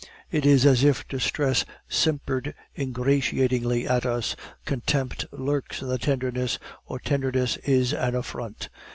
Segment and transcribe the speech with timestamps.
[0.31, 4.35] It is as if distress simpered ingratiatingly at us;
[4.65, 8.69] contempt lurks in the tenderness, or tenderness in an affront.